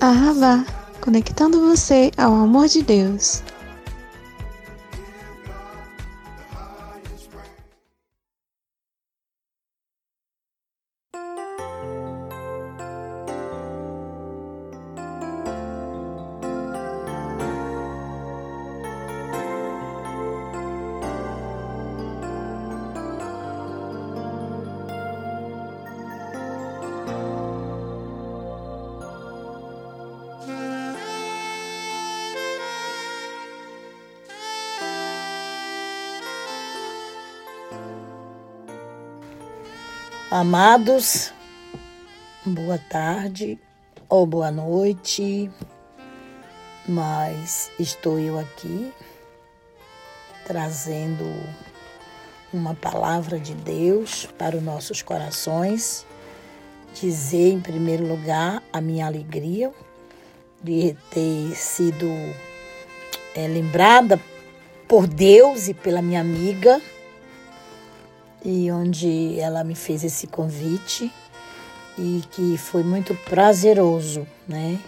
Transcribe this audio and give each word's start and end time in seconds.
Ahavá, 0.00 0.64
conectando 1.00 1.60
você 1.60 2.10
ao 2.18 2.34
amor 2.34 2.68
de 2.68 2.82
Deus. 2.82 3.42
Amados, 40.28 41.32
boa 42.44 42.78
tarde 42.78 43.56
ou 44.08 44.26
boa 44.26 44.50
noite, 44.50 45.48
mas 46.88 47.70
estou 47.78 48.18
eu 48.18 48.36
aqui 48.36 48.92
trazendo 50.44 51.24
uma 52.52 52.74
palavra 52.74 53.38
de 53.38 53.54
Deus 53.54 54.26
para 54.36 54.56
os 54.56 54.62
nossos 54.64 55.00
corações, 55.00 56.04
dizer 57.00 57.52
em 57.52 57.60
primeiro 57.60 58.04
lugar 58.04 58.60
a 58.72 58.80
minha 58.80 59.06
alegria 59.06 59.72
de 60.60 60.96
ter 61.08 61.54
sido 61.54 62.08
é, 63.32 63.46
lembrada 63.46 64.20
por 64.88 65.06
Deus 65.06 65.68
e 65.68 65.74
pela 65.74 66.02
minha 66.02 66.20
amiga 66.20 66.82
e 68.48 68.70
onde 68.70 69.40
ela 69.40 69.64
me 69.64 69.74
fez 69.74 70.04
esse 70.04 70.28
convite 70.28 71.12
e 71.98 72.22
que 72.30 72.56
foi 72.56 72.84
muito 72.84 73.12
prazeroso, 73.28 74.24
né? 74.46 74.78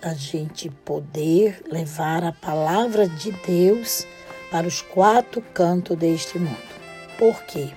A 0.00 0.14
gente 0.14 0.70
poder 0.70 1.60
levar 1.68 2.22
a 2.22 2.30
palavra 2.30 3.08
de 3.08 3.32
Deus 3.44 4.06
para 4.52 4.68
os 4.68 4.80
quatro 4.80 5.42
cantos 5.52 5.96
deste 5.96 6.38
mundo. 6.38 6.56
Por 7.18 7.42
quê? 7.42 7.70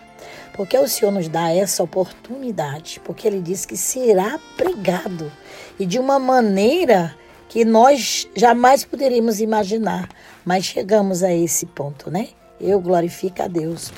Porque 0.53 0.77
o 0.77 0.87
Senhor 0.87 1.11
nos 1.11 1.27
dá 1.27 1.49
essa 1.49 1.81
oportunidade, 1.81 3.01
porque 3.03 3.27
Ele 3.27 3.41
diz 3.41 3.65
que 3.65 3.75
será 3.75 4.39
pregado 4.55 5.31
e 5.79 5.87
de 5.87 5.97
uma 5.97 6.19
maneira 6.19 7.15
que 7.49 7.65
nós 7.65 8.29
jamais 8.35 8.85
poderíamos 8.85 9.41
imaginar, 9.41 10.07
mas 10.45 10.65
chegamos 10.65 11.23
a 11.23 11.33
esse 11.33 11.65
ponto, 11.65 12.11
né? 12.11 12.29
Eu 12.59 12.79
glorifico 12.79 13.41
a 13.41 13.47
Deus 13.47 13.91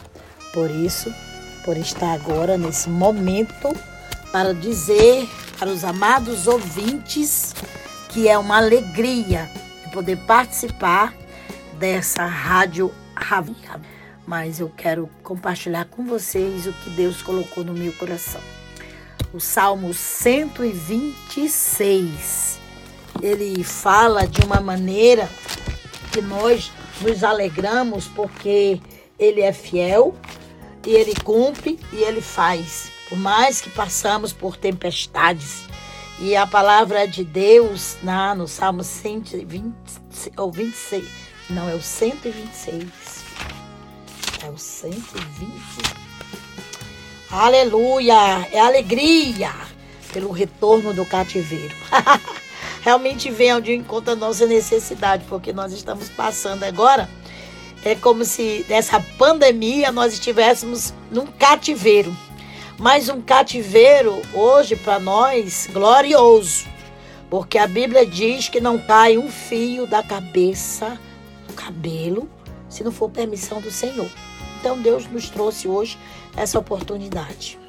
por 0.54 0.70
isso, 0.70 1.14
por 1.66 1.76
estar 1.76 2.14
agora 2.14 2.58
nesse 2.58 2.90
momento 2.90 3.76
para 4.32 4.54
dizer 4.54 5.28
para 5.58 5.70
os 5.70 5.84
amados 5.84 6.48
ouvintes 6.48 7.54
que 8.10 8.30
é 8.30 8.38
uma 8.38 8.58
alegria 8.58 9.50
poder 9.94 10.18
participar 10.18 11.16
dessa 11.78 12.26
rádio 12.26 12.92
Ravi. 13.16 13.56
Mas 14.26 14.60
eu 14.60 14.72
quero 14.76 15.08
compartilhar 15.22 15.86
com 15.86 16.04
vocês 16.06 16.66
o 16.66 16.74
que 16.74 16.90
Deus 16.92 17.22
colocou 17.22 17.64
no 17.64 17.74
meu 17.74 17.92
coração. 17.94 18.42
O 19.34 19.40
Salmo 19.40 19.94
126. 19.94 22.60
Ele 23.22 23.64
fala 23.64 24.28
de 24.28 24.42
uma 24.42 24.60
maneira 24.60 25.30
que 26.12 26.22
nós 26.22 26.72
nos 27.02 27.24
alegramos 27.24 28.08
porque 28.08 28.82
ele 29.20 29.42
é 29.42 29.54
fiel 29.54 30.16
e 30.86 30.92
ele 30.92 31.14
cumpre 31.16 31.80
e 31.92 31.98
ele 31.98 32.22
faz. 32.22 32.92
Por 33.10 33.18
mais 33.18 33.62
que 33.62 33.70
passamos 33.70 34.34
por 34.34 34.58
tempestades. 34.58 35.64
E 36.20 36.36
a 36.36 36.46
palavra 36.46 37.08
de 37.08 37.24
Deus, 37.24 37.98
na, 38.04 38.36
no 38.36 38.48
Salmo 38.48 38.84
120, 38.84 39.74
ou 40.38 40.52
26, 40.52 41.06
não, 41.50 41.70
é 41.70 41.76
o 41.76 41.82
126. 41.82 42.86
É 44.44 44.50
o 44.50 44.58
120. 44.58 45.52
Aleluia! 47.30 48.48
É 48.52 48.60
alegria 48.60 49.52
pelo 50.14 50.32
retorno 50.32 50.94
do 50.94 51.06
cativeiro. 51.06 51.76
Realmente 52.82 53.32
vem 53.32 53.54
onde 53.54 53.74
encontra 53.74 54.14
a 54.14 54.16
nossa 54.16 54.46
necessidade, 54.46 55.26
porque 55.28 55.52
nós 55.52 55.72
estamos 55.74 56.10
passando 56.10 56.64
agora 56.64 57.10
é 57.86 57.96
como 57.96 58.24
se 58.24 58.66
nessa 58.70 59.00
pandemia 59.18 59.92
nós 59.92 60.14
estivéssemos 60.14 60.94
num 61.12 61.28
cativeiro. 61.28 62.16
Mas 62.80 63.10
um 63.10 63.22
cativeiro 63.22 64.22
hoje 64.34 64.76
para 64.76 65.00
nós 65.00 65.70
glorioso, 65.72 66.66
porque 67.30 67.58
a 67.58 67.68
Bíblia 67.68 68.06
diz 68.06 68.50
que 68.50 68.60
não 68.60 68.80
cai 68.80 69.18
um 69.18 69.30
fio 69.30 69.86
da 69.86 70.02
cabeça 70.02 71.00
do 71.48 71.54
cabelo 71.54 72.30
se 72.70 72.84
não 72.84 72.92
for 72.92 73.10
permissão 73.10 73.62
do 73.62 73.70
Senhor. 73.70 74.10
Então 74.60 74.82
Deus 74.82 75.06
nos 75.08 75.30
trouxe 75.30 75.68
hoje 75.68 75.98
essa 76.36 76.58
oportunidade. 76.58 77.60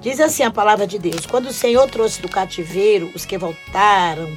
Diz 0.00 0.18
assim 0.18 0.42
a 0.42 0.50
palavra 0.50 0.86
de 0.86 0.98
Deus: 0.98 1.26
quando 1.26 1.46
o 1.46 1.52
Senhor 1.52 1.88
trouxe 1.88 2.20
do 2.20 2.28
cativeiro 2.28 3.10
os 3.14 3.24
que 3.24 3.38
voltaram 3.38 4.36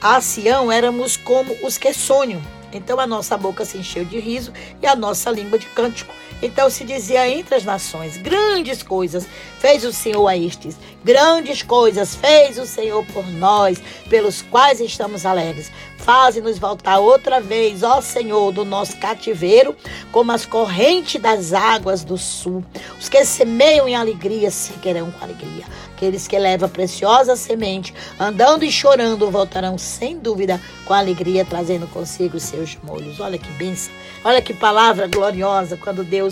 a 0.00 0.20
Sião, 0.20 0.70
éramos 0.70 1.16
como 1.16 1.56
os 1.62 1.78
que 1.78 1.94
sonham 1.94 2.42
então 2.72 2.98
a 3.00 3.06
nossa 3.06 3.36
boca 3.36 3.64
se 3.64 3.78
encheu 3.78 4.04
de 4.04 4.18
riso 4.18 4.52
e 4.82 4.86
a 4.86 4.94
nossa 4.94 5.30
língua 5.30 5.58
de 5.58 5.66
cântico. 5.66 6.12
Então 6.42 6.68
se 6.68 6.84
dizia 6.84 7.28
entre 7.28 7.54
as 7.54 7.64
nações: 7.64 8.16
grandes 8.16 8.82
coisas 8.82 9.26
fez 9.58 9.84
o 9.84 9.92
Senhor 9.92 10.26
a 10.28 10.36
estes, 10.36 10.76
grandes 11.04 11.62
coisas 11.62 12.14
fez 12.14 12.58
o 12.58 12.66
Senhor 12.66 13.04
por 13.06 13.26
nós, 13.26 13.82
pelos 14.08 14.42
quais 14.42 14.80
estamos 14.80 15.24
alegres. 15.24 15.70
Faze-nos 15.96 16.58
voltar 16.58 16.98
outra 16.98 17.40
vez, 17.40 17.82
ó 17.82 18.00
Senhor, 18.00 18.52
do 18.52 18.64
nosso 18.64 18.96
cativeiro, 18.98 19.74
como 20.12 20.30
as 20.30 20.44
correntes 20.46 21.20
das 21.20 21.52
águas 21.52 22.04
do 22.04 22.16
sul. 22.16 22.64
Os 23.00 23.08
que 23.08 23.24
semeiam 23.24 23.88
em 23.88 23.96
alegria 23.96 24.50
seguirão 24.50 25.10
com 25.10 25.24
alegria. 25.24 25.64
Aqueles 25.96 26.28
que 26.28 26.38
levam 26.38 26.68
preciosa 26.68 27.34
semente, 27.36 27.94
andando 28.20 28.64
e 28.64 28.70
chorando, 28.70 29.30
voltarão 29.30 29.78
sem 29.78 30.18
dúvida 30.18 30.60
com 30.84 30.92
alegria, 30.92 31.44
trazendo 31.44 31.88
consigo 31.88 32.38
seus 32.38 32.76
molhos. 32.82 33.18
Olha 33.18 33.38
que 33.38 33.50
bênção, 33.52 33.92
olha 34.22 34.42
que 34.42 34.52
palavra 34.52 35.06
gloriosa 35.06 35.76
quando 35.76 36.04
Deus 36.04 36.25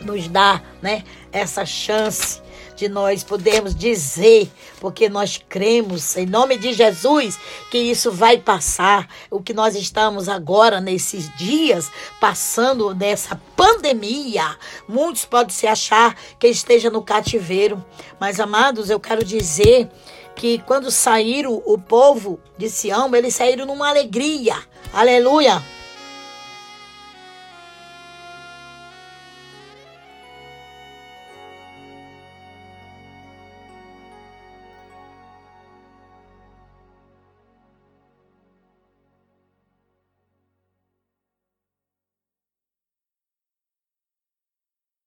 nos 0.00 0.28
dá 0.28 0.62
né, 0.82 1.04
essa 1.32 1.64
chance 1.64 2.40
de 2.80 2.88
nós 2.88 3.22
podermos 3.22 3.74
dizer, 3.74 4.50
porque 4.80 5.06
nós 5.08 5.38
cremos 5.48 6.16
em 6.16 6.24
nome 6.24 6.56
de 6.56 6.72
Jesus 6.72 7.38
que 7.70 7.76
isso 7.76 8.10
vai 8.10 8.38
passar. 8.38 9.06
O 9.30 9.42
que 9.42 9.52
nós 9.52 9.76
estamos 9.76 10.30
agora 10.30 10.80
nesses 10.80 11.30
dias 11.36 11.90
passando 12.18 12.94
nessa 12.94 13.38
pandemia, 13.54 14.56
muitos 14.88 15.26
podem 15.26 15.54
se 15.54 15.66
achar 15.66 16.16
que 16.38 16.48
esteja 16.48 16.88
no 16.88 17.02
cativeiro, 17.02 17.84
mas 18.18 18.40
amados, 18.40 18.88
eu 18.88 18.98
quero 18.98 19.22
dizer 19.22 19.90
que 20.34 20.58
quando 20.60 20.90
saíram 20.90 21.62
o 21.66 21.76
povo 21.76 22.40
de 22.56 22.70
Sião, 22.70 23.14
eles 23.14 23.34
saíram 23.34 23.66
numa 23.66 23.90
alegria. 23.90 24.56
Aleluia! 24.90 25.62